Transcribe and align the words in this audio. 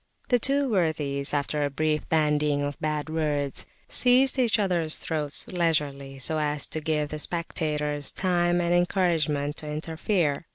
The 0.29 0.39
two 0.39 0.67
worthies, 0.67 1.31
after 1.31 1.63
a 1.63 1.69
brief 1.69 2.09
bandying 2.09 2.63
of 2.63 2.79
bad 2.81 3.07
words, 3.07 3.67
seized 3.87 4.39
each 4.39 4.57
other's 4.57 4.97
throats 4.97 5.47
leisurely, 5.47 6.17
so 6.17 6.39
as 6.39 6.65
to 6.73 6.81
give 6.81 7.09
the 7.09 7.19
spectators 7.19 8.11
time 8.11 8.59
and 8.61 8.73
encouragement 8.73 9.57
to 9.57 9.69
interfere. 9.71 10.47